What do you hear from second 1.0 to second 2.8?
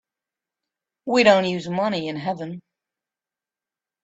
We don't use money in heaven.